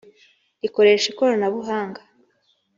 [0.61, 2.01] rikoresha ikoranabuhanga